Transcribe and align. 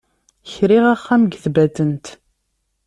Kriɣ 0.53 0.85
axxam 0.93 1.21
deg 1.25 1.33
Tbatent. 1.43 2.05